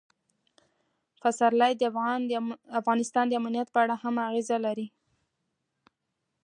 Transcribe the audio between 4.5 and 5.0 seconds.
لري.